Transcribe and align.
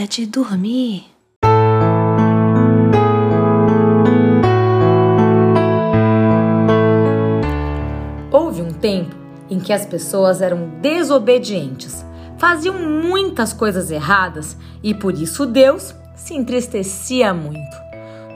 hora 0.00 0.06
de 0.06 0.24
dormir. 0.24 1.04
Houve 8.32 8.62
um 8.62 8.72
tempo 8.72 9.14
em 9.50 9.58
que 9.58 9.72
as 9.72 9.84
pessoas 9.84 10.40
eram 10.40 10.70
desobedientes, 10.80 12.04
faziam 12.38 12.78
muitas 12.78 13.52
coisas 13.52 13.90
erradas 13.90 14.56
e 14.82 14.94
por 14.94 15.12
isso 15.12 15.44
Deus 15.44 15.94
se 16.14 16.34
entristecia 16.34 17.34
muito. 17.34 17.76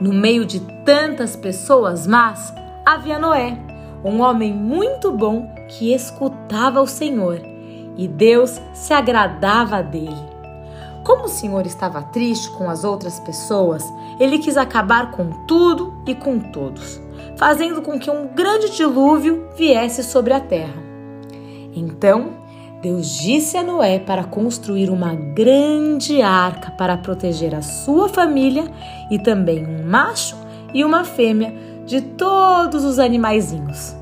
No 0.00 0.12
meio 0.12 0.44
de 0.44 0.60
tantas 0.84 1.34
pessoas 1.34 2.06
más, 2.06 2.52
havia 2.84 3.18
Noé, 3.18 3.56
um 4.04 4.20
homem 4.20 4.52
muito 4.52 5.10
bom 5.12 5.48
que 5.68 5.94
escutava 5.94 6.82
o 6.82 6.86
Senhor 6.86 7.40
e 7.96 8.06
Deus 8.06 8.60
se 8.74 8.92
agradava 8.92 9.82
dele. 9.82 10.33
Como 11.04 11.24
o 11.24 11.28
Senhor 11.28 11.66
estava 11.66 12.00
triste 12.00 12.48
com 12.48 12.70
as 12.70 12.82
outras 12.82 13.20
pessoas, 13.20 13.84
ele 14.18 14.38
quis 14.38 14.56
acabar 14.56 15.10
com 15.10 15.30
tudo 15.46 15.92
e 16.06 16.14
com 16.14 16.40
todos, 16.40 16.98
fazendo 17.36 17.82
com 17.82 17.98
que 17.98 18.10
um 18.10 18.28
grande 18.28 18.70
dilúvio 18.70 19.46
viesse 19.54 20.02
sobre 20.02 20.32
a 20.32 20.40
terra. 20.40 20.82
Então, 21.76 22.30
Deus 22.80 23.18
disse 23.18 23.58
a 23.58 23.62
Noé 23.62 23.98
para 23.98 24.24
construir 24.24 24.88
uma 24.88 25.14
grande 25.14 26.22
arca 26.22 26.70
para 26.70 26.96
proteger 26.96 27.54
a 27.54 27.60
sua 27.60 28.08
família 28.08 28.64
e 29.10 29.18
também 29.18 29.66
um 29.66 29.86
macho 29.86 30.36
e 30.72 30.82
uma 30.84 31.04
fêmea 31.04 31.54
de 31.84 32.00
todos 32.00 32.82
os 32.82 32.98
animaizinhos. 32.98 33.94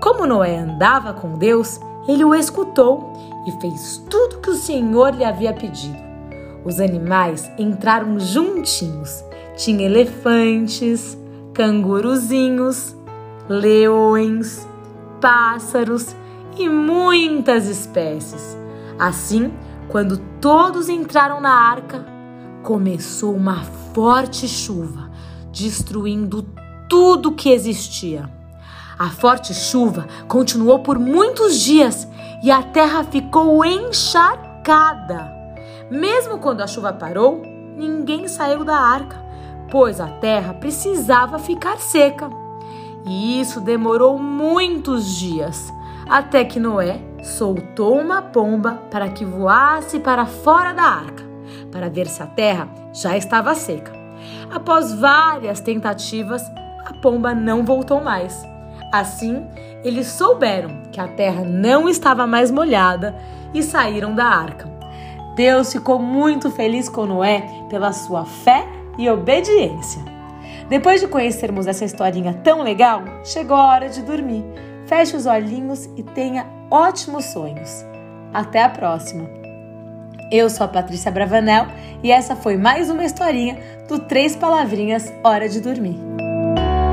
Como 0.00 0.24
Noé 0.24 0.56
andava 0.56 1.12
com 1.12 1.36
Deus, 1.36 1.80
ele 2.06 2.24
o 2.24 2.34
escutou 2.34 3.12
e 3.44 3.52
fez 3.60 4.04
tudo 4.08 4.40
que 4.40 4.50
o 4.50 4.54
Senhor 4.54 5.14
lhe 5.14 5.24
havia 5.24 5.52
pedido. 5.52 6.13
Os 6.64 6.80
animais 6.80 7.50
entraram 7.58 8.18
juntinhos. 8.18 9.22
Tinha 9.56 9.84
elefantes, 9.84 11.16
canguruzinhos, 11.52 12.96
leões, 13.48 14.66
pássaros 15.20 16.16
e 16.56 16.68
muitas 16.68 17.68
espécies. 17.68 18.56
Assim, 18.98 19.52
quando 19.88 20.16
todos 20.40 20.88
entraram 20.88 21.40
na 21.40 21.52
arca, 21.52 22.06
começou 22.62 23.34
uma 23.34 23.62
forte 23.92 24.48
chuva, 24.48 25.10
destruindo 25.52 26.46
tudo 26.88 27.32
que 27.32 27.50
existia. 27.50 28.30
A 28.98 29.10
forte 29.10 29.52
chuva 29.52 30.06
continuou 30.28 30.78
por 30.78 30.98
muitos 30.98 31.60
dias 31.60 32.08
e 32.42 32.50
a 32.50 32.62
terra 32.62 33.04
ficou 33.04 33.64
encharcada. 33.64 35.33
Mesmo 35.90 36.38
quando 36.38 36.62
a 36.62 36.66
chuva 36.66 36.92
parou, 36.92 37.42
ninguém 37.76 38.26
saiu 38.28 38.64
da 38.64 38.76
arca, 38.76 39.16
pois 39.70 40.00
a 40.00 40.06
terra 40.06 40.54
precisava 40.54 41.38
ficar 41.38 41.78
seca. 41.78 42.30
E 43.06 43.40
isso 43.40 43.60
demorou 43.60 44.18
muitos 44.18 45.14
dias, 45.16 45.72
até 46.08 46.44
que 46.44 46.58
Noé 46.58 47.00
soltou 47.22 47.98
uma 47.98 48.22
pomba 48.22 48.82
para 48.90 49.08
que 49.08 49.24
voasse 49.24 50.00
para 50.00 50.26
fora 50.26 50.72
da 50.72 50.84
arca, 50.84 51.24
para 51.70 51.90
ver 51.90 52.06
se 52.06 52.22
a 52.22 52.26
terra 52.26 52.68
já 52.92 53.16
estava 53.16 53.54
seca. 53.54 53.92
Após 54.50 54.92
várias 54.94 55.60
tentativas, 55.60 56.42
a 56.86 56.94
pomba 57.02 57.34
não 57.34 57.64
voltou 57.64 58.00
mais. 58.00 58.42
Assim, 58.92 59.44
eles 59.82 60.06
souberam 60.06 60.82
que 60.92 61.00
a 61.00 61.08
terra 61.08 61.44
não 61.44 61.88
estava 61.88 62.26
mais 62.26 62.50
molhada 62.50 63.14
e 63.52 63.62
saíram 63.62 64.14
da 64.14 64.24
arca. 64.24 64.73
Deus 65.34 65.72
ficou 65.72 65.98
muito 65.98 66.50
feliz 66.50 66.88
com 66.88 67.06
Noé 67.06 67.48
pela 67.68 67.92
sua 67.92 68.24
fé 68.24 68.66
e 68.96 69.08
obediência. 69.08 70.02
Depois 70.68 71.00
de 71.00 71.08
conhecermos 71.08 71.66
essa 71.66 71.84
historinha 71.84 72.32
tão 72.44 72.62
legal, 72.62 73.02
chegou 73.24 73.56
a 73.56 73.66
hora 73.66 73.88
de 73.88 74.02
dormir. 74.02 74.44
Feche 74.86 75.16
os 75.16 75.26
olhinhos 75.26 75.86
e 75.96 76.02
tenha 76.02 76.46
ótimos 76.70 77.24
sonhos. 77.26 77.84
Até 78.32 78.62
a 78.62 78.68
próxima! 78.68 79.28
Eu 80.30 80.48
sou 80.48 80.64
a 80.64 80.68
Patrícia 80.68 81.10
Bravanel 81.10 81.66
e 82.02 82.10
essa 82.10 82.34
foi 82.34 82.56
mais 82.56 82.88
uma 82.88 83.04
historinha 83.04 83.58
do 83.88 83.98
Três 83.98 84.34
Palavrinhas 84.34 85.12
Hora 85.22 85.48
de 85.48 85.60
Dormir. 85.60 86.13